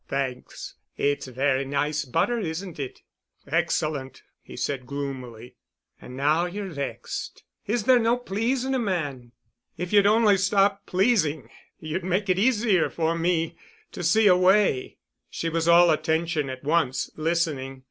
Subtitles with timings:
[0.07, 0.73] Thanks.
[0.97, 3.03] It's very nice butter, isn't it?"
[3.45, 5.57] "Excellent," he said gloomily.
[6.01, 7.43] "And now you're vexed.
[7.67, 9.31] Is there no pleasing a man?"
[9.77, 13.55] "If you'd only stop pleasing—you'd make it easier for me
[13.91, 14.97] to see a way——"
[15.29, 17.79] She was all attention at once, listening.